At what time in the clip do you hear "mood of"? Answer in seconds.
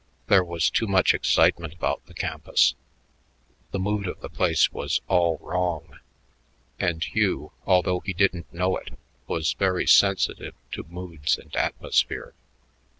3.77-4.19